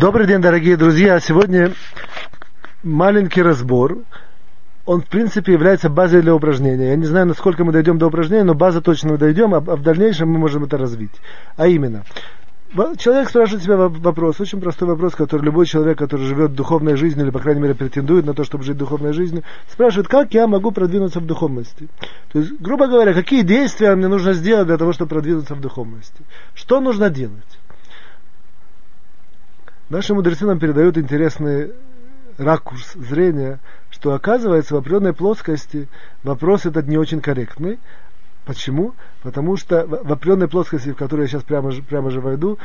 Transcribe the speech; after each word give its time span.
Добрый 0.00 0.26
день, 0.26 0.40
дорогие 0.40 0.78
друзья. 0.78 1.20
Сегодня 1.20 1.74
маленький 2.82 3.42
разбор. 3.42 3.98
Он, 4.86 5.02
в 5.02 5.06
принципе, 5.06 5.52
является 5.52 5.90
базой 5.90 6.22
для 6.22 6.34
упражнения. 6.34 6.88
Я 6.88 6.96
не 6.96 7.04
знаю, 7.04 7.26
насколько 7.26 7.66
мы 7.66 7.72
дойдем 7.72 7.98
до 7.98 8.06
упражнения, 8.06 8.44
но 8.44 8.54
база 8.54 8.80
точно 8.80 9.10
мы 9.10 9.18
дойдем, 9.18 9.52
а, 9.52 9.60
в 9.60 9.82
дальнейшем 9.82 10.30
мы 10.30 10.38
можем 10.38 10.64
это 10.64 10.78
развить. 10.78 11.10
А 11.58 11.66
именно, 11.66 12.04
человек 12.96 13.28
спрашивает 13.28 13.62
себя 13.62 13.76
вопрос, 13.76 14.40
очень 14.40 14.58
простой 14.58 14.88
вопрос, 14.88 15.14
который 15.14 15.42
любой 15.42 15.66
человек, 15.66 15.98
который 15.98 16.24
живет 16.24 16.54
духовной 16.54 16.96
жизнью, 16.96 17.26
или, 17.26 17.30
по 17.30 17.38
крайней 17.38 17.60
мере, 17.60 17.74
претендует 17.74 18.24
на 18.24 18.32
то, 18.32 18.42
чтобы 18.42 18.64
жить 18.64 18.78
духовной 18.78 19.12
жизнью, 19.12 19.42
спрашивает, 19.70 20.08
как 20.08 20.32
я 20.32 20.46
могу 20.46 20.70
продвинуться 20.70 21.20
в 21.20 21.26
духовности. 21.26 21.88
То 22.32 22.38
есть, 22.38 22.58
грубо 22.58 22.86
говоря, 22.86 23.12
какие 23.12 23.42
действия 23.42 23.94
мне 23.94 24.08
нужно 24.08 24.32
сделать 24.32 24.66
для 24.66 24.78
того, 24.78 24.94
чтобы 24.94 25.10
продвинуться 25.10 25.54
в 25.54 25.60
духовности. 25.60 26.22
Что 26.54 26.80
нужно 26.80 27.10
делать? 27.10 27.59
Наши 29.90 30.14
мудрецы 30.14 30.46
нам 30.46 30.60
передают 30.60 30.96
интересный 30.96 31.72
ракурс 32.38 32.94
зрения, 32.94 33.58
что 33.90 34.14
оказывается 34.14 34.74
в 34.74 34.78
определенной 34.78 35.12
плоскости 35.12 35.88
вопрос 36.22 36.64
этот 36.64 36.86
не 36.86 36.96
очень 36.96 37.20
корректный. 37.20 37.80
Почему? 38.44 38.94
Потому 39.24 39.56
что 39.56 39.84
в 39.84 40.12
определенной 40.12 40.46
плоскости, 40.46 40.90
в 40.92 40.94
которую 40.94 41.24
я 41.24 41.28
сейчас 41.28 41.42
прямо, 41.42 41.72
прямо 41.72 42.10
же 42.10 42.20
войду, 42.20 42.58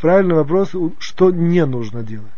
правильный 0.00 0.36
вопрос, 0.36 0.70
что 1.00 1.32
не 1.32 1.66
нужно 1.66 2.04
делать. 2.04 2.30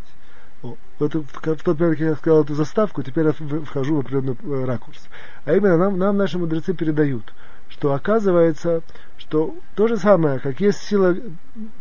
Это, 0.99 1.21
в 1.21 1.63
тот 1.63 1.79
момент, 1.79 1.99
как 1.99 2.01
я 2.01 2.15
сказал 2.15 2.43
эту 2.43 2.55
заставку, 2.55 3.03
теперь 3.03 3.27
я 3.27 3.33
вхожу 3.33 3.97
в 3.97 3.99
определенный 4.01 4.37
э, 4.45 4.65
ракурс. 4.65 5.09
А 5.45 5.53
именно 5.53 5.77
нам, 5.77 5.99
нам 5.99 6.17
наши 6.17 6.39
мудрецы 6.39 6.73
передают, 6.73 7.35
что 7.69 7.93
оказывается, 7.93 8.83
что 9.33 9.55
то 9.77 9.89
же 9.89 9.97
самое, 9.97 10.39
как 10.41 10.61
есть 10.61 10.83
сила, 10.83 11.17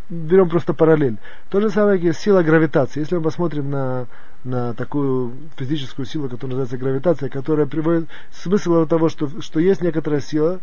берем 0.10 0.48
просто 0.48 0.74
параллель, 0.74 1.18
то 1.50 1.60
же 1.60 1.70
самое, 1.70 1.98
как 1.98 2.06
есть 2.06 2.22
сила 2.22 2.44
гравитации. 2.44 3.02
Если 3.02 3.18
мы 3.18 3.22
посмотрим 3.22 3.70
на, 3.70 4.08
на 4.46 4.74
такую 4.74 5.34
физическую 5.58 6.06
силу, 6.06 6.30
которая 6.30 6.56
называется 6.56 6.78
гравитация, 6.78 7.28
которая 7.28 7.66
приводит 7.66 8.08
смысл 8.32 8.86
того, 8.86 9.10
что, 9.10 9.42
что 9.42 9.60
есть 9.60 9.82
некоторая 9.82 10.22
сила, 10.22 10.62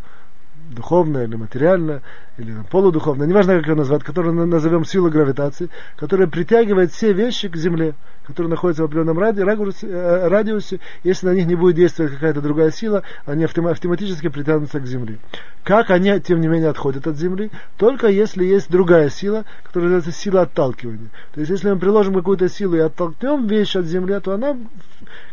духовная 0.69 1.25
или 1.25 1.35
материальная, 1.35 2.01
или 2.37 2.55
полудуховная, 2.71 3.27
неважно 3.27 3.57
как 3.57 3.67
ее 3.67 3.75
назвать, 3.75 4.03
которую 4.03 4.33
назовем 4.47 4.85
силой 4.85 5.11
гравитации, 5.11 5.69
которая 5.95 6.27
притягивает 6.27 6.91
все 6.91 7.13
вещи 7.13 7.49
к 7.49 7.55
Земле 7.55 7.95
которые 8.29 8.51
находятся 8.51 8.83
в 8.83 8.85
определенном 8.85 9.17
ради, 9.17 9.41
радиусе, 9.41 9.87
э, 9.87 10.27
радиусе, 10.27 10.79
если 11.03 11.25
на 11.25 11.33
них 11.33 11.47
не 11.47 11.55
будет 11.55 11.75
действовать 11.75 12.13
какая-то 12.13 12.41
другая 12.41 12.69
сила, 12.69 13.01
они 13.25 13.43
автоматически 13.43 14.29
притянутся 14.29 14.79
к 14.79 14.85
Земле. 14.85 15.17
Как 15.63 15.89
они, 15.89 16.19
тем 16.19 16.39
не 16.39 16.47
менее, 16.47 16.69
отходят 16.69 17.07
от 17.07 17.17
Земли? 17.17 17.49
Только 17.77 18.07
если 18.07 18.45
есть 18.45 18.69
другая 18.69 19.09
сила, 19.09 19.45
которая 19.63 19.89
называется 19.89 20.21
сила 20.21 20.41
отталкивания. 20.41 21.09
То 21.33 21.39
есть, 21.39 21.49
если 21.49 21.71
мы 21.71 21.79
приложим 21.79 22.13
какую-то 22.13 22.49
силу 22.49 22.75
и 22.75 22.79
оттолкнем 22.79 23.47
вещь 23.47 23.75
от 23.75 23.85
Земли, 23.85 24.19
то 24.19 24.33
она, 24.33 24.55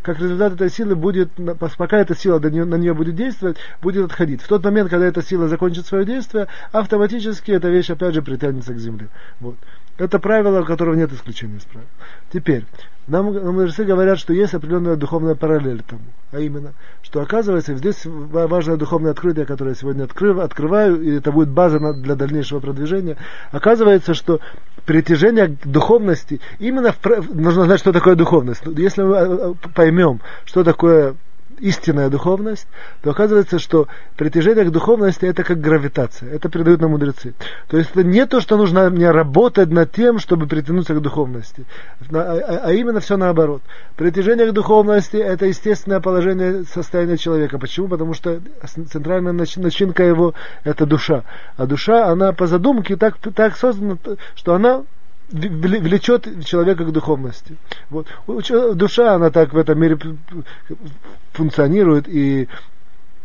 как 0.02 0.18
результат 0.18 0.54
этой 0.54 0.70
силы, 0.70 0.96
будет, 0.96 1.30
пока 1.76 1.98
эта 1.98 2.14
сила 2.14 2.38
на 2.38 2.48
нее, 2.48 2.64
на 2.64 2.76
нее 2.76 2.94
будет 2.94 3.14
действовать, 3.14 3.56
будет 3.82 4.04
отходить. 4.04 4.42
В 4.42 4.48
тот 4.48 4.64
момент, 4.64 4.90
когда 4.90 5.06
эта 5.06 5.22
сила 5.22 5.48
закончит 5.48 5.86
свое 5.86 6.04
действие, 6.04 6.48
автоматически 6.72 7.50
эта 7.50 7.68
вещь 7.68 7.90
опять 7.90 8.14
же 8.14 8.22
притянется 8.22 8.74
к 8.74 8.78
Земле. 8.78 9.08
Вот. 9.40 9.56
Это 9.98 10.18
правило, 10.18 10.60
у 10.60 10.64
которого 10.64 10.94
нет 10.94 11.12
исключения 11.12 11.56
из 11.56 11.64
правил. 11.64 11.88
Теперь, 12.30 12.64
нам, 13.06 13.32
нам 13.32 13.54
мудрецы 13.54 13.84
говорят, 13.84 14.18
что 14.18 14.32
есть 14.34 14.52
определенная 14.52 14.96
духовная 14.96 15.34
параллель 15.34 15.82
тому. 15.82 16.02
А 16.32 16.40
именно, 16.40 16.74
что 17.02 17.20
оказывается, 17.20 17.76
здесь 17.76 18.02
важное 18.04 18.76
духовное 18.76 19.12
открытие, 19.12 19.46
которое 19.46 19.70
я 19.70 19.74
сегодня 19.76 20.04
открыв, 20.04 20.38
открываю, 20.38 21.00
и 21.00 21.16
это 21.16 21.32
будет 21.32 21.48
база 21.48 21.78
для 21.94 22.14
дальнейшего 22.14 22.60
продвижения. 22.60 23.16
Оказывается, 23.52 24.12
что 24.12 24.40
притяжение 24.84 25.48
к 25.48 25.66
духовности, 25.66 26.40
именно 26.58 26.92
в, 26.92 27.34
нужно 27.34 27.64
знать, 27.64 27.80
что 27.80 27.92
такое 27.92 28.16
духовность. 28.16 28.62
Если 28.66 29.02
мы 29.02 29.16
э, 29.16 29.26
э, 29.26 29.54
поймем, 29.74 30.20
что 30.44 30.64
такое 30.64 31.14
истинная 31.58 32.10
духовность, 32.10 32.66
то 33.02 33.10
оказывается, 33.10 33.58
что 33.58 33.88
притяжение 34.16 34.64
к 34.64 34.70
духовности 34.70 35.24
это 35.24 35.42
как 35.44 35.60
гравитация. 35.60 36.30
Это 36.30 36.48
передают 36.48 36.80
нам 36.80 36.90
мудрецы. 36.92 37.34
То 37.68 37.78
есть 37.78 37.90
это 37.90 38.04
не 38.04 38.26
то, 38.26 38.40
что 38.40 38.56
нужно 38.56 38.90
мне 38.90 39.10
работать 39.10 39.70
над 39.70 39.92
тем, 39.92 40.18
чтобы 40.18 40.46
притянуться 40.46 40.94
к 40.94 41.00
духовности, 41.00 41.64
а, 42.12 42.16
а, 42.16 42.60
а 42.64 42.72
именно 42.72 43.00
все 43.00 43.16
наоборот. 43.16 43.62
Притяжение 43.96 44.50
к 44.50 44.52
духовности 44.52 45.16
это 45.16 45.46
естественное 45.46 46.00
положение 46.00 46.64
состояния 46.64 47.16
человека. 47.16 47.58
Почему? 47.58 47.88
Потому 47.88 48.14
что 48.14 48.40
центральная 48.90 49.32
начинка 49.32 50.02
его 50.02 50.34
это 50.64 50.86
душа. 50.86 51.24
А 51.56 51.66
душа, 51.66 52.08
она 52.08 52.32
по 52.32 52.46
задумке 52.46 52.96
так, 52.96 53.16
так 53.34 53.56
создана, 53.56 53.96
что 54.34 54.54
она 54.54 54.82
влечет 55.30 56.44
человека 56.44 56.84
к 56.84 56.92
духовности. 56.92 57.56
Вот. 57.90 58.06
Душа, 58.74 59.14
она 59.14 59.30
так 59.30 59.52
в 59.52 59.58
этом 59.58 59.78
мире 59.78 59.98
функционирует 61.32 62.08
и 62.08 62.48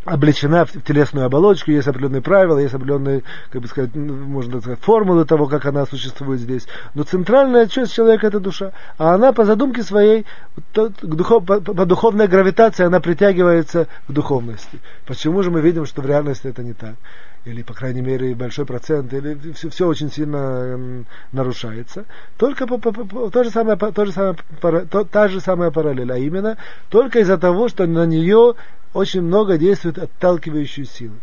облечена 0.03 0.65
в 0.65 0.71
телесную 0.81 1.25
оболочку, 1.25 1.71
есть 1.71 1.87
определенные 1.87 2.21
правила, 2.21 2.57
есть 2.57 2.73
определенные, 2.73 3.23
как 3.51 3.61
бы 3.61 3.67
сказать, 3.67 3.95
можно 3.95 4.59
сказать, 4.59 4.79
формулы 4.79 5.25
того, 5.25 5.47
как 5.47 5.65
она 5.65 5.85
существует 5.85 6.39
здесь. 6.39 6.67
Но 6.95 7.03
центральная 7.03 7.67
часть 7.67 7.93
человека 7.93 8.27
это 8.27 8.39
душа. 8.39 8.71
А 8.97 9.13
она 9.13 9.31
по 9.31 9.45
задумке 9.45 9.83
своей, 9.83 10.25
по, 10.73 10.89
по 10.89 11.85
духовной 11.85 12.27
гравитации, 12.27 12.85
она 12.85 12.99
притягивается 12.99 13.87
к 14.07 14.11
духовности. 14.11 14.79
Почему 15.05 15.43
же 15.43 15.51
мы 15.51 15.61
видим, 15.61 15.85
что 15.85 16.01
в 16.01 16.05
реальности 16.05 16.47
это 16.47 16.63
не 16.63 16.73
так? 16.73 16.95
или, 17.43 17.63
по 17.63 17.73
крайней 17.73 18.01
мере, 18.01 18.35
большой 18.35 18.65
процент, 18.65 19.11
или 19.13 19.51
все, 19.53 19.69
все 19.69 19.87
очень 19.87 20.11
сильно 20.11 21.03
нарушается. 21.31 22.05
Только 22.37 22.67
по, 22.67 22.77
по, 22.77 22.91
по, 22.91 23.29
то 23.31 23.43
же 23.43 23.49
самое, 23.49 23.77
то 23.77 24.05
же 24.05 24.11
самое, 24.11 24.35
то, 24.61 25.03
та 25.05 25.27
же 25.27 25.41
самая 25.41 25.71
параллель, 25.71 26.11
а 26.11 26.17
именно 26.17 26.57
только 26.89 27.19
из-за 27.19 27.39
того, 27.39 27.67
что 27.67 27.87
на 27.87 28.05
нее 28.05 28.53
очень 28.93 29.21
много 29.21 29.57
действует 29.57 29.97
отталкивающие 29.97 30.85
силы. 30.85 31.15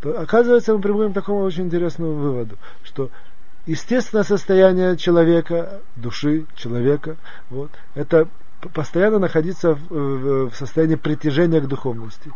То, 0.00 0.20
оказывается, 0.20 0.74
мы 0.74 0.80
приходим 0.80 1.12
к 1.12 1.14
такому 1.14 1.40
очень 1.40 1.64
интересному 1.64 2.14
выводу, 2.14 2.56
что 2.84 3.10
естественное 3.66 4.24
состояние 4.24 4.96
человека, 4.96 5.80
души 5.96 6.46
человека, 6.54 7.16
вот, 7.50 7.70
это 7.94 8.28
постоянно 8.74 9.18
находиться 9.18 9.74
в, 9.74 9.88
в, 9.90 10.50
в 10.50 10.56
состоянии 10.56 10.96
притяжения 10.96 11.60
к 11.60 11.68
духовности 11.68 12.32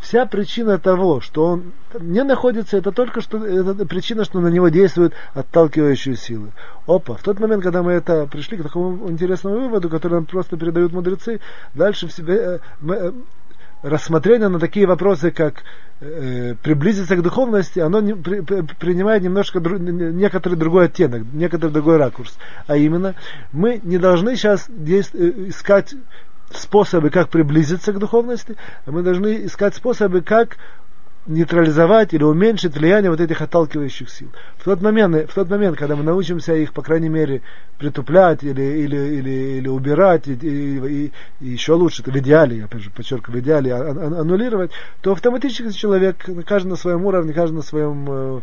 вся 0.00 0.26
причина 0.26 0.78
того, 0.78 1.20
что 1.20 1.44
он 1.44 1.72
не 2.00 2.24
находится, 2.24 2.76
это 2.76 2.90
только 2.90 3.20
что 3.20 3.44
это 3.44 3.86
причина, 3.86 4.24
что 4.24 4.40
на 4.40 4.48
него 4.48 4.68
действуют 4.68 5.14
отталкивающие 5.34 6.16
силы. 6.16 6.52
Опа, 6.86 7.14
в 7.14 7.22
тот 7.22 7.38
момент, 7.38 7.62
когда 7.62 7.82
мы 7.82 7.92
это 7.92 8.26
пришли 8.26 8.56
к 8.56 8.62
такому 8.62 9.08
интересному 9.10 9.56
выводу, 9.60 9.88
который 9.88 10.14
нам 10.14 10.26
просто 10.26 10.56
передают 10.56 10.92
мудрецы, 10.92 11.40
дальше 11.74 12.08
в 12.08 12.12
себе 12.12 12.34
э, 12.34 12.58
мы, 12.80 12.94
э, 12.94 13.12
рассмотрение 13.82 14.48
на 14.48 14.58
такие 14.58 14.86
вопросы, 14.86 15.30
как 15.30 15.62
э, 16.00 16.54
приблизиться 16.62 17.16
к 17.16 17.22
духовности, 17.22 17.78
оно 17.78 18.00
не, 18.00 18.14
при, 18.14 18.40
принимает 18.40 19.22
немножко 19.22 19.60
дру, 19.60 19.78
некоторый 19.78 20.54
другой 20.54 20.86
оттенок, 20.86 21.22
некоторый 21.32 21.70
другой 21.70 21.96
ракурс. 21.96 22.36
А 22.66 22.76
именно, 22.76 23.14
мы 23.52 23.80
не 23.82 23.98
должны 23.98 24.36
сейчас 24.36 24.66
действ, 24.68 25.14
э, 25.14 25.48
искать 25.48 25.94
способы, 26.50 27.10
как 27.10 27.28
приблизиться 27.28 27.92
к 27.92 27.98
духовности, 27.98 28.56
а 28.84 28.90
мы 28.90 29.02
должны 29.02 29.46
искать 29.46 29.74
способы, 29.74 30.20
как 30.20 30.56
нейтрализовать 31.26 32.14
или 32.14 32.22
уменьшить 32.22 32.74
влияние 32.76 33.10
вот 33.10 33.20
этих 33.20 33.40
отталкивающих 33.40 34.10
сил. 34.10 34.28
В 34.58 34.64
тот 34.64 34.80
момент, 34.80 35.30
в 35.30 35.34
тот 35.34 35.48
момент 35.48 35.76
когда 35.76 35.96
мы 35.96 36.02
научимся 36.02 36.54
их, 36.54 36.72
по 36.72 36.82
крайней 36.82 37.08
мере, 37.08 37.42
притуплять 37.78 38.42
или, 38.42 38.62
или, 38.62 38.96
или, 38.96 39.30
или 39.58 39.68
убирать, 39.68 40.28
и, 40.28 40.32
и, 40.32 41.04
и, 41.06 41.12
и 41.40 41.48
еще 41.48 41.72
лучше, 41.72 42.02
это 42.02 42.10
в 42.10 42.16
идеале, 42.16 42.58
я 42.58 42.68
подчеркиваю, 42.68 43.40
в 43.40 43.42
идеале 43.42 43.74
а, 43.74 43.78
а, 43.78 44.20
аннулировать, 44.20 44.70
то 45.00 45.12
автоматически 45.12 45.70
человек, 45.70 46.28
каждый 46.46 46.68
на 46.68 46.76
своем 46.76 47.04
уровне, 47.06 47.32
каждый 47.32 47.54
на 47.54 47.62
своем, 47.62 48.06
э, 48.08 48.40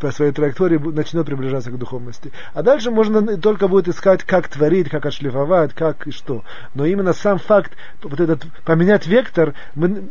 по 0.00 0.10
своей 0.10 0.32
траектории 0.32 0.78
начнет 0.78 1.26
приближаться 1.26 1.70
к 1.70 1.78
духовности. 1.78 2.32
А 2.54 2.62
дальше 2.62 2.90
можно 2.90 3.36
только 3.36 3.68
будет 3.68 3.88
искать, 3.88 4.24
как 4.24 4.48
творить, 4.48 4.88
как 4.88 5.06
отшлифовать, 5.06 5.74
как 5.74 6.06
и 6.06 6.10
что. 6.10 6.42
Но 6.74 6.84
именно 6.84 7.12
сам 7.12 7.38
факт, 7.38 7.72
вот 8.02 8.18
этот, 8.18 8.44
поменять 8.64 9.06
вектор, 9.06 9.54
мы, 9.74 10.08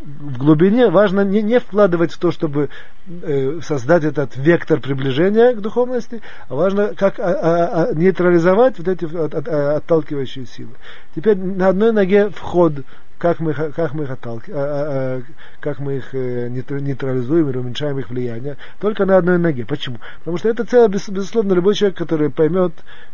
в 0.00 0.38
глубине 0.38 0.90
важно 0.90 1.20
не, 1.22 1.42
не 1.42 1.60
вкладывать 1.60 2.12
в 2.12 2.18
то, 2.18 2.30
чтобы 2.30 2.70
э, 3.06 3.60
создать 3.62 4.04
этот 4.04 4.36
вектор 4.36 4.80
приближения 4.80 5.54
к 5.54 5.60
духовности, 5.60 6.22
а 6.48 6.54
важно 6.54 6.94
как 6.94 7.18
а, 7.18 7.22
а, 7.22 7.82
а, 7.90 7.94
нейтрализовать 7.94 8.78
вот 8.78 8.88
эти 8.88 9.04
от, 9.04 9.34
от, 9.34 9.48
отталкивающие 9.48 10.46
силы. 10.46 10.72
Теперь 11.14 11.36
на 11.36 11.68
одной 11.68 11.92
ноге 11.92 12.30
вход 12.30 12.84
как 13.18 13.40
мы, 13.40 13.54
как 13.54 13.94
мы 13.94 14.04
их 14.04 14.10
отталки, 14.10 14.50
а, 14.50 14.56
а, 14.56 15.22
как 15.60 15.78
мы 15.78 15.96
их 15.96 16.14
э, 16.14 16.48
нейтрализуем 16.48 17.48
или 17.48 17.58
уменьшаем 17.58 17.98
их 17.98 18.10
влияние, 18.10 18.56
только 18.78 19.06
на 19.06 19.16
одной 19.16 19.38
ноге. 19.38 19.64
Почему? 19.64 19.98
Потому 20.18 20.36
что 20.36 20.48
это 20.48 20.64
целое, 20.64 20.88
безусловно, 20.88 21.54
любой 21.54 21.74
человек, 21.74 21.96
который 21.96 22.30
поймет, 22.30 22.72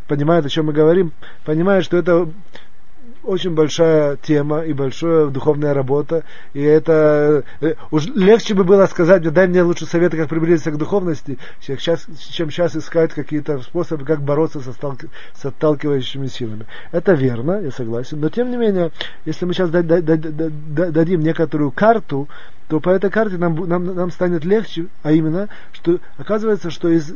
понимает, 0.09 0.45
о 0.45 0.49
чем 0.49 0.67
мы 0.67 0.73
говорим, 0.73 1.13
понимает, 1.45 1.85
что 1.85 1.97
это 1.97 2.29
очень 3.25 3.55
большая 3.55 4.17
тема 4.17 4.61
и 4.61 4.73
большая 4.73 5.27
духовная 5.27 5.75
работа. 5.75 6.25
И 6.55 6.63
это 6.63 7.45
э, 7.61 7.75
уж 7.91 8.07
легче 8.07 8.55
бы 8.55 8.65
было 8.65 8.87
сказать, 8.87 9.23
дай 9.23 9.47
мне 9.47 9.63
лучше 9.63 9.87
советы, 9.87 10.17
как 10.17 10.29
приблизиться 10.29 10.71
к 10.71 10.79
духовности, 10.79 11.39
чем 11.61 11.79
сейчас, 11.79 12.07
чем 12.31 12.51
сейчас 12.51 12.77
искать 12.77 13.13
какие-то 13.13 13.61
способы, 13.61 14.05
как 14.05 14.23
бороться 14.23 14.61
со, 14.61 14.73
сталки, 14.73 15.09
с 15.35 15.45
отталкивающими 15.45 16.27
силами. 16.27 16.67
Это 16.91 17.13
верно, 17.13 17.61
я 17.61 17.71
согласен. 17.71 18.21
Но 18.21 18.29
тем 18.29 18.51
не 18.51 18.57
менее, 18.57 18.91
если 19.25 19.45
мы 19.45 19.55
сейчас 19.55 19.71
дадим 19.71 21.21
некоторую 21.21 21.71
карту, 21.71 22.29
то 22.73 22.81
по 22.81 22.89
этой 22.89 23.11
карте 23.11 23.37
нам, 23.37 23.55
нам, 23.69 23.85
нам 23.85 24.11
станет 24.11 24.47
легче, 24.47 24.87
а 25.03 25.13
именно, 25.13 25.51
что 25.73 25.99
оказывается, 26.17 26.71
что 26.71 26.89
из 26.89 27.13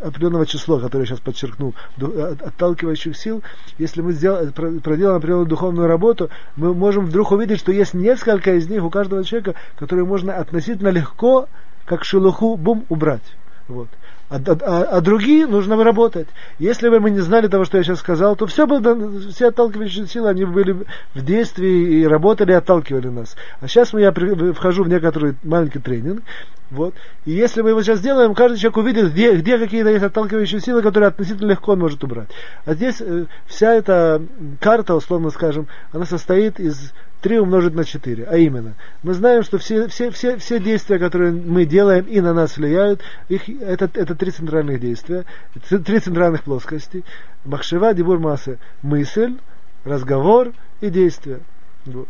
определенного 0.00 0.46
числа, 0.46 0.80
которое 0.80 1.02
я 1.02 1.08
сейчас 1.08 1.20
подчеркну, 1.20 1.74
отталкивающих 1.98 3.14
сил, 3.14 3.42
если 3.76 4.00
мы 4.00 4.14
сделаем, 4.14 4.50
проделаем 4.80 5.18
определенную 5.18 5.46
духовную 5.46 5.88
работу, 5.88 6.30
мы 6.56 6.72
можем 6.72 7.04
вдруг 7.04 7.32
увидеть, 7.32 7.58
что 7.58 7.70
есть 7.70 7.92
несколько 7.92 8.54
из 8.54 8.70
них 8.70 8.82
у 8.82 8.88
каждого 8.88 9.22
человека, 9.24 9.56
которые 9.76 10.06
можно 10.06 10.34
относительно 10.36 10.88
легко, 10.88 11.50
как 11.84 12.02
шелуху, 12.06 12.56
бум, 12.56 12.86
убрать. 12.88 13.36
Вот 13.68 13.90
а, 14.34 14.58
а, 14.62 14.82
а 14.96 15.00
другие 15.00 15.46
нужно 15.46 15.76
выработать. 15.76 16.26
Если 16.58 16.88
бы 16.88 16.98
мы 16.98 17.10
не 17.10 17.20
знали 17.20 17.46
того, 17.46 17.64
что 17.64 17.78
я 17.78 17.84
сейчас 17.84 18.00
сказал, 18.00 18.34
то 18.34 18.46
все 18.46 18.66
бы, 18.66 19.30
все 19.30 19.48
отталкивающие 19.48 20.06
силы, 20.08 20.30
они 20.30 20.44
были 20.44 20.84
в 21.14 21.24
действии 21.24 22.00
и 22.00 22.06
работали, 22.06 22.50
и 22.50 22.56
отталкивали 22.56 23.08
нас. 23.08 23.36
А 23.60 23.68
сейчас 23.68 23.92
я 23.94 24.12
вхожу 24.12 24.82
в 24.82 24.88
некоторый 24.88 25.36
маленький 25.44 25.78
тренинг, 25.78 26.22
вот. 26.70 26.94
И 27.24 27.30
если 27.30 27.62
мы 27.62 27.70
его 27.70 27.82
сейчас 27.82 28.00
сделаем, 28.00 28.34
каждый 28.34 28.58
человек 28.58 28.78
увидит, 28.78 29.12
где, 29.12 29.36
где 29.36 29.58
какие-то 29.58 29.90
есть 29.90 30.04
отталкивающие 30.04 30.60
силы, 30.60 30.82
которые 30.82 31.08
относительно 31.08 31.50
легко 31.50 31.72
он 31.72 31.78
может 31.78 32.02
убрать. 32.02 32.28
А 32.64 32.74
здесь 32.74 33.00
э, 33.00 33.26
вся 33.46 33.74
эта 33.74 34.20
карта, 34.60 34.96
условно 34.96 35.30
скажем, 35.30 35.68
она 35.92 36.06
состоит 36.06 36.58
из 36.58 36.92
3 37.24 37.38
умножить 37.38 37.74
на 37.74 37.84
4. 37.84 38.26
А 38.26 38.36
именно, 38.36 38.74
мы 39.02 39.14
знаем, 39.14 39.42
что 39.44 39.56
все, 39.56 39.88
все, 39.88 40.10
все, 40.10 40.36
все 40.36 40.60
действия, 40.60 40.98
которые 40.98 41.32
мы 41.32 41.64
делаем 41.64 42.04
и 42.04 42.20
на 42.20 42.34
нас 42.34 42.58
влияют, 42.58 43.00
их, 43.30 43.48
это, 43.48 43.90
это 43.94 44.14
три 44.14 44.30
центральных 44.30 44.78
действия, 44.78 45.24
три 45.70 46.00
центральных 46.00 46.44
плоскости. 46.44 47.02
Махшева, 47.46 47.94
дебур 47.94 48.18
масса, 48.18 48.58
мысль, 48.82 49.38
разговор 49.84 50.52
и 50.82 50.90
действие. 50.90 51.40
Вот. 51.86 52.08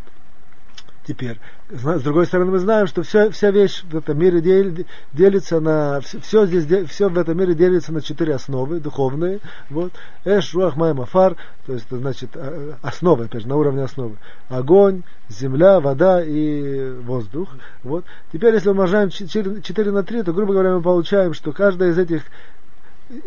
Теперь, 1.06 1.39
с 1.69 2.03
другой 2.03 2.25
стороны, 2.27 2.53
мы 2.53 2.59
знаем, 2.59 2.87
что 2.87 3.03
вся, 3.03 3.31
вся 3.31 3.51
вещь 3.51 3.85
в 3.85 3.95
этом 3.95 4.19
мире 4.19 4.41
дел, 4.41 4.87
делится 5.12 5.61
на, 5.61 6.01
все, 6.01 6.47
здесь, 6.47 6.89
все 6.89 7.11
в 7.11 7.19
этом 7.19 7.37
мире 7.37 7.55
делится 7.55 7.93
на 7.93 8.01
четыре 8.01 8.35
основы 8.35 8.81
духовные. 8.81 9.41
Вот. 9.69 9.93
Эш, 10.25 10.55
Руах, 10.55 10.77
Май, 10.77 10.95
Мафар, 10.95 11.37
то 11.67 11.75
есть, 11.75 11.87
значит, 11.91 12.31
а, 12.37 12.79
основы, 12.81 13.25
опять 13.25 13.43
же, 13.43 13.49
на 13.49 13.56
уровне 13.56 13.83
основы. 13.83 14.17
Огонь, 14.49 15.03
земля, 15.29 15.79
вода 15.79 16.25
и 16.25 16.93
воздух. 16.93 17.51
Вот. 17.83 18.06
Теперь, 18.33 18.55
если 18.55 18.71
умножаем 18.71 19.11
4, 19.11 19.61
4 19.61 19.91
на 19.91 20.05
3, 20.05 20.23
то, 20.23 20.33
грубо 20.33 20.55
говоря, 20.55 20.75
мы 20.75 20.81
получаем, 20.81 21.35
что 21.35 21.53
каждая 21.53 21.91
из 21.91 21.99
этих 21.99 22.23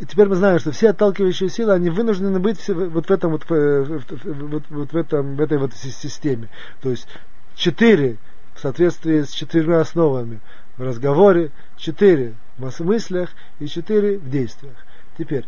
теперь 0.10 0.28
мы 0.28 0.36
знаем, 0.36 0.58
что 0.58 0.72
все 0.72 0.90
отталкивающие 0.90 1.50
силы, 1.50 1.74
они 1.74 1.92
вынуждены 1.92 2.40
быть 2.40 2.60
все 2.60 2.74
вот 2.74 3.06
в 3.06 3.12
этом 3.12 3.32
вот, 3.32 3.46
вот, 3.48 4.64
вот 4.70 4.92
в 4.92 4.98
этом 4.98 5.36
в 5.36 5.42
этой 5.42 5.60
вот 5.60 5.74
системе. 5.76 6.50
То 6.82 6.90
есть 6.90 7.08
четыре 7.58 8.18
в 8.56 8.60
соответствии 8.60 9.24
с 9.24 9.32
четырьмя 9.32 9.82
основами 9.82 10.40
в 10.78 10.84
разговоре, 10.84 11.52
четыре 11.76 12.36
в 12.58 12.80
мыслях 12.84 13.32
и 13.60 13.68
четыре 13.68 14.18
в 14.18 14.30
действиях. 14.30 14.76
Теперь, 15.18 15.46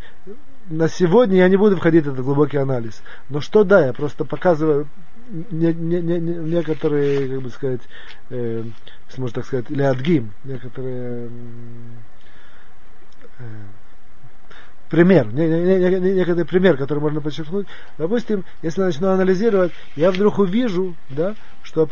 на 0.70 0.90
сегодня 0.90 1.38
я 1.38 1.50
не 1.50 1.56
буду 1.56 1.78
входить 1.78 2.06
в 2.06 2.12
этот 2.12 2.26
глубокий 2.26 2.58
анализ. 2.58 3.02
Но 3.30 3.42
что 3.42 3.64
да, 3.64 3.86
я 3.86 3.94
просто 3.94 4.26
показываю 4.26 4.88
не, 5.30 5.74
не, 5.74 6.02
не, 6.02 6.20
некоторые, 6.20 7.30
как 7.30 7.42
бы 7.42 7.50
сказать, 7.50 7.82
э, 8.30 8.64
если 9.08 9.22
можно 9.22 9.36
так 9.36 9.46
сказать, 9.46 9.70
или 9.70 9.84
адгим, 9.84 10.32
некоторые 10.44 11.30
э, 13.38 13.44
пример, 14.90 15.32
не, 15.34 15.48
не, 15.48 16.00
не, 16.00 16.14
некоторый 16.14 16.46
пример, 16.46 16.78
который 16.78 17.00
можно 17.00 17.22
подчеркнуть. 17.22 17.68
Допустим, 17.98 18.44
если 18.62 18.82
я 18.82 18.88
начну 18.88 19.10
анализировать, 19.10 19.72
я 19.96 20.12
вдруг 20.12 20.40
увижу, 20.40 20.96
да, 21.10 21.36
что 21.62 21.88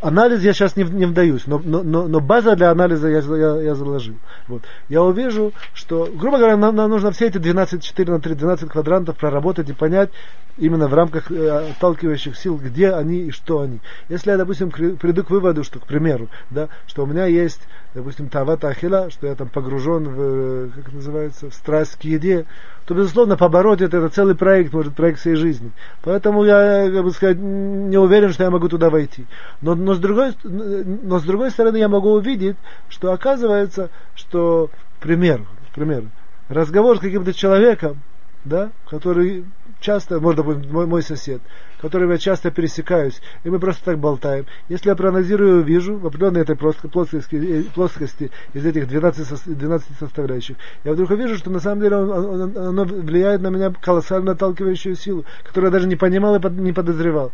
анализ 0.00 0.42
я 0.42 0.52
сейчас 0.52 0.76
не, 0.76 0.84
не 0.84 1.06
вдаюсь, 1.06 1.46
но, 1.46 1.58
но, 1.58 1.82
но, 1.82 2.20
база 2.20 2.56
для 2.56 2.70
анализа 2.70 3.08
я, 3.08 3.20
я, 3.20 3.62
я 3.62 3.74
заложил. 3.74 4.16
Вот. 4.48 4.62
Я 4.88 5.02
увижу, 5.02 5.52
что, 5.74 6.10
грубо 6.12 6.38
говоря, 6.38 6.56
нам, 6.56 6.74
нам 6.74 6.90
нужно 6.90 7.12
все 7.12 7.26
эти 7.26 7.38
12, 7.38 7.82
4 7.82 8.12
на 8.12 8.20
3, 8.20 8.34
12 8.34 8.68
квадрантов 8.68 9.16
проработать 9.16 9.68
и 9.68 9.72
понять 9.72 10.10
именно 10.58 10.86
в 10.86 10.94
рамках 10.94 11.30
э, 11.30 11.70
отталкивающих 11.70 12.36
сил, 12.36 12.56
где 12.56 12.90
они 12.92 13.20
и 13.20 13.30
что 13.30 13.60
они. 13.60 13.80
Если 14.08 14.30
я, 14.30 14.36
допустим, 14.36 14.70
приду 14.70 15.24
к 15.24 15.30
выводу, 15.30 15.64
что, 15.64 15.78
к 15.78 15.86
примеру, 15.86 16.28
да, 16.50 16.68
что 16.86 17.04
у 17.04 17.06
меня 17.06 17.26
есть, 17.26 17.60
допустим, 17.94 18.28
тавата 18.28 18.68
ахила, 18.68 19.10
что 19.10 19.26
я 19.26 19.34
там 19.34 19.48
погружен 19.48 20.08
в, 20.08 20.20
э, 20.20 20.68
как 20.74 20.88
это 20.88 20.96
называется, 20.96 21.50
в 21.50 21.54
страсть 21.54 21.96
к 21.96 22.04
еде, 22.04 22.46
то, 22.84 22.94
безусловно, 22.94 23.36
побороть 23.36 23.80
это, 23.80 23.98
это 23.98 24.08
целый 24.08 24.34
проект, 24.34 24.72
может, 24.72 24.94
проект 24.94 25.20
всей 25.20 25.36
жизни. 25.36 25.70
Поэтому 26.02 26.44
я, 26.44 26.90
как 26.90 27.04
бы 27.04 27.10
сказать, 27.12 27.38
не 27.38 27.96
уверен, 27.96 28.32
что 28.32 28.44
я 28.44 28.50
могу 28.50 28.68
туда 28.68 28.90
войти. 28.90 29.24
Но, 29.60 29.74
но, 29.74 29.94
с 29.94 29.98
другой, 29.98 30.34
но 30.44 31.18
с 31.18 31.22
другой 31.22 31.50
стороны, 31.50 31.76
я 31.76 31.88
могу 31.88 32.12
увидеть, 32.12 32.56
что 32.88 33.12
оказывается, 33.12 33.90
что, 34.14 34.70
пример, 35.00 35.42
пример, 35.74 36.04
разговор 36.48 36.98
с 36.98 37.00
каким-то 37.00 37.32
человеком, 37.32 38.00
да, 38.44 38.70
который 38.88 39.44
часто, 39.80 40.20
может 40.20 40.44
быть, 40.44 40.70
мой, 40.70 40.86
мой 40.86 41.02
сосед, 41.02 41.42
которым 41.80 42.10
я 42.10 42.18
часто 42.18 42.50
пересекаюсь, 42.50 43.20
и 43.44 43.50
мы 43.50 43.58
просто 43.58 43.84
так 43.84 43.98
болтаем. 43.98 44.46
Если 44.68 44.88
я 44.88 44.96
проанализирую, 44.96 45.62
вижу 45.62 45.96
в 45.96 46.06
определенной 46.06 46.42
этой 46.42 46.56
плоскости, 46.56 47.36
э, 47.36 47.62
плоскости 47.74 48.30
из 48.54 48.64
этих 48.64 48.88
12, 48.88 49.58
12 49.58 49.98
составляющих, 49.98 50.56
я 50.84 50.92
вдруг 50.92 51.10
увижу, 51.10 51.36
что 51.36 51.50
на 51.50 51.60
самом 51.60 51.82
деле 51.82 51.96
оно 51.96 52.84
влияет 52.84 53.42
на 53.42 53.48
меня 53.48 53.72
колоссально 53.80 54.32
отталкивающую 54.32 54.94
силу, 54.96 55.24
которую 55.44 55.68
я 55.68 55.72
даже 55.72 55.88
не 55.88 55.96
понимал 55.96 56.36
и 56.36 56.50
не 56.50 56.72
подозревал 56.72 57.32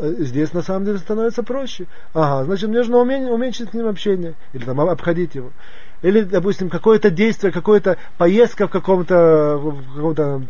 здесь 0.00 0.52
на 0.52 0.62
самом 0.62 0.84
деле 0.84 0.98
становится 0.98 1.42
проще. 1.42 1.86
Ага, 2.14 2.44
значит, 2.44 2.68
мне 2.68 2.78
нужно 2.78 2.98
уменьшить 2.98 3.70
с 3.70 3.72
ним 3.72 3.86
общение, 3.86 4.34
или 4.52 4.64
там 4.64 4.80
обходить 4.80 5.34
его. 5.34 5.52
Или, 6.00 6.22
допустим, 6.22 6.70
какое-то 6.70 7.10
действие, 7.10 7.52
какая-то 7.52 7.96
поездка 8.18 8.68
в 8.68 8.70
каком-то, 8.70 9.74
каком 9.96 10.42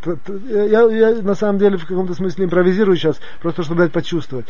я, 0.50 0.82
я 0.82 1.22
на 1.22 1.34
самом 1.34 1.58
деле 1.58 1.78
в 1.78 1.86
каком-то 1.86 2.14
смысле 2.14 2.44
импровизирую 2.44 2.96
сейчас, 2.96 3.18
просто 3.40 3.62
чтобы 3.62 3.82
дать 3.82 3.92
почувствовать 3.92 4.46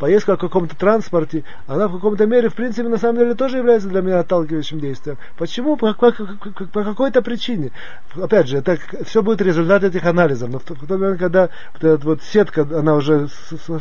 поездка 0.00 0.36
в 0.36 0.40
каком-то 0.40 0.74
транспорте, 0.74 1.44
она 1.66 1.86
в 1.86 1.92
каком-то 1.92 2.26
мере, 2.26 2.48
в 2.48 2.54
принципе, 2.54 2.88
на 2.88 2.96
самом 2.96 3.18
деле 3.18 3.34
тоже 3.34 3.58
является 3.58 3.86
для 3.88 4.00
меня 4.00 4.20
отталкивающим 4.20 4.80
действием. 4.80 5.18
Почему? 5.36 5.76
По, 5.76 5.92
по, 5.92 6.10
по 6.10 6.84
какой-то 6.84 7.20
причине. 7.22 7.70
Опять 8.16 8.48
же, 8.48 8.56
это 8.56 8.78
все 9.04 9.22
будет 9.22 9.42
результат 9.42 9.84
этих 9.84 10.04
анализов. 10.06 10.50
Но 10.50 10.58
в 10.58 10.62
тот 10.62 10.88
момент, 10.88 11.18
когда 11.18 11.50
вот 11.74 11.84
эта 11.84 12.04
вот 12.04 12.22
сетка, 12.22 12.62
она 12.62 12.94
уже 12.94 13.28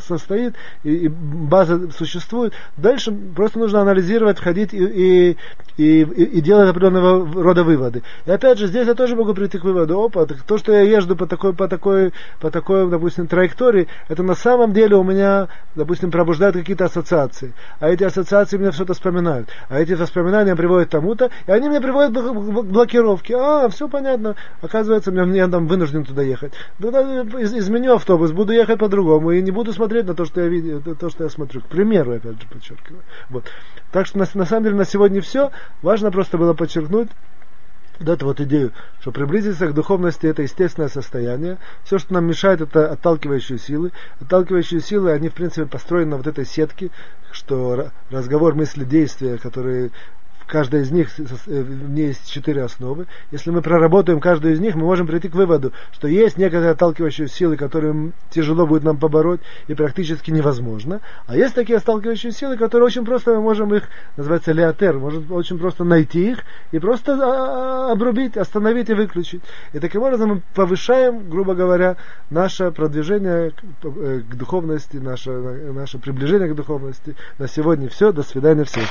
состоит, 0.05 0.55
и, 0.83 0.93
и 0.93 1.07
база 1.07 1.89
существует, 1.91 2.53
дальше 2.75 3.13
просто 3.33 3.57
нужно 3.57 3.81
анализировать, 3.81 4.39
входить 4.39 4.73
и, 4.73 4.77
и, 4.77 5.37
и, 5.77 6.01
и 6.01 6.41
делать 6.41 6.69
определенного 6.69 7.41
рода 7.41 7.63
выводы. 7.63 8.03
И 8.25 8.31
опять 8.31 8.59
же, 8.59 8.67
здесь 8.67 8.87
я 8.87 8.93
тоже 8.93 9.15
могу 9.15 9.33
прийти 9.33 9.57
к 9.57 9.63
выводу, 9.63 10.01
опа, 10.01 10.25
то, 10.25 10.57
что 10.57 10.73
я 10.73 10.81
езжу 10.81 11.15
по 11.15 11.25
такой, 11.27 11.53
по 11.53 11.69
такой, 11.69 12.11
по 12.41 12.51
такой, 12.51 12.89
допустим, 12.89 13.27
траектории, 13.27 13.87
это 14.09 14.21
на 14.21 14.35
самом 14.35 14.73
деле 14.73 14.97
у 14.97 15.03
меня, 15.03 15.47
допустим, 15.75 16.08
допустим, 16.09 16.11
пробуждают 16.11 16.55
какие-то 16.55 16.85
ассоциации, 16.85 17.53
а 17.79 17.89
эти 17.89 18.03
ассоциации 18.03 18.57
мне 18.57 18.71
что-то 18.71 18.93
вспоминают, 18.93 19.49
а 19.69 19.79
эти 19.79 19.93
воспоминания 19.93 20.55
приводят 20.55 20.89
к 20.89 20.91
тому-то, 20.91 21.29
и 21.47 21.51
они 21.51 21.69
мне 21.69 21.81
приводят 21.81 22.13
к 22.13 22.63
блокировке. 22.65 23.35
А, 23.37 23.69
все 23.69 23.87
понятно, 23.87 24.35
оказывается, 24.61 25.11
мне, 25.11 25.37
я 25.37 25.47
там 25.47 25.67
вынужден 25.67 26.03
туда 26.03 26.21
ехать. 26.21 26.53
Тогда 26.79 27.01
изменю 27.01 27.93
автобус, 27.93 28.31
буду 28.31 28.53
ехать 28.53 28.79
по-другому, 28.79 29.31
и 29.31 29.41
не 29.41 29.51
буду 29.51 29.73
смотреть 29.73 30.05
на 30.05 30.13
то, 30.13 30.25
что 30.25 30.41
я 30.41 30.47
видел, 30.47 30.81
то, 30.81 31.09
что 31.09 31.23
я 31.23 31.29
смотрю. 31.29 31.61
К 31.61 31.65
примеру, 31.65 32.15
опять 32.15 32.41
же, 32.41 32.47
подчеркиваю. 32.47 33.01
Вот. 33.29 33.45
Так 33.91 34.07
что 34.07 34.19
на, 34.19 34.27
на 34.33 34.45
самом 34.45 34.63
деле 34.63 34.75
на 34.75 34.85
сегодня 34.85 35.21
все. 35.21 35.51
Важно 35.81 36.11
просто 36.11 36.37
было 36.37 36.53
подчеркнуть, 36.53 37.09
эту 38.07 38.25
вот 38.25 38.39
идею, 38.39 38.71
что 39.01 39.11
приблизиться 39.11 39.67
к 39.67 39.73
духовности 39.73 40.27
это 40.27 40.43
естественное 40.43 40.89
состояние. 40.89 41.57
Все, 41.83 41.97
что 41.97 42.13
нам 42.13 42.25
мешает, 42.25 42.61
это 42.61 42.91
отталкивающие 42.91 43.57
силы. 43.57 43.91
Отталкивающие 44.21 44.79
силы, 44.79 45.11
они 45.11 45.29
в 45.29 45.33
принципе 45.33 45.65
построены 45.65 46.11
на 46.11 46.17
вот 46.17 46.27
этой 46.27 46.45
сетке, 46.45 46.91
что 47.31 47.89
разговор, 48.09 48.55
мысли, 48.55 48.83
действия, 48.83 49.37
которые 49.37 49.91
каждая 50.49 50.81
из 50.81 50.91
них, 50.91 51.09
э, 51.19 51.23
в 51.23 51.89
ней 51.89 52.07
есть 52.07 52.29
четыре 52.29 52.63
основы. 52.63 53.05
Если 53.31 53.51
мы 53.51 53.61
проработаем 53.61 54.19
каждую 54.19 54.53
из 54.53 54.59
них, 54.59 54.75
мы 54.75 54.83
можем 54.83 55.07
прийти 55.07 55.29
к 55.29 55.35
выводу, 55.35 55.71
что 55.91 56.07
есть 56.07 56.37
некоторые 56.37 56.71
отталкивающие 56.71 57.27
силы, 57.27 57.55
которые 57.55 58.11
тяжело 58.29 58.65
будет 58.65 58.83
нам 58.83 58.97
побороть 58.97 59.41
и 59.67 59.73
практически 59.73 60.31
невозможно. 60.31 61.01
А 61.27 61.37
есть 61.37 61.55
такие 61.55 61.79
сталкивающие 61.79 62.31
силы, 62.31 62.57
которые 62.57 62.87
очень 62.87 63.05
просто 63.05 63.35
мы 63.35 63.41
можем 63.41 63.73
их, 63.73 63.83
называется 64.17 64.51
леотер, 64.51 64.97
можем 64.97 65.31
очень 65.31 65.57
просто 65.57 65.83
найти 65.83 66.31
их 66.31 66.39
и 66.71 66.79
просто 66.79 67.13
а, 67.13 67.91
обрубить, 67.91 68.37
остановить 68.37 68.89
и 68.89 68.93
выключить. 68.93 69.41
И 69.73 69.79
таким 69.79 70.01
образом 70.01 70.29
мы 70.29 70.41
повышаем, 70.55 71.29
грубо 71.29 71.53
говоря, 71.53 71.97
наше 72.29 72.71
продвижение 72.71 73.51
к 73.51 73.55
э, 73.83 74.21
духовности, 74.33 74.97
наше, 74.97 75.31
наше 75.31 75.99
приближение 75.99 76.49
к 76.49 76.55
духовности. 76.55 77.15
На 77.37 77.47
сегодня 77.47 77.89
все. 77.89 78.11
До 78.11 78.23
свидания 78.23 78.63
всем. 78.63 78.83